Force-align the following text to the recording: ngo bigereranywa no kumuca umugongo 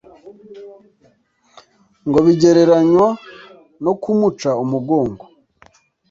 ngo 2.07 2.19
bigereranywa 2.25 3.07
no 3.83 3.93
kumuca 4.01 4.49
umugongo 4.63 5.23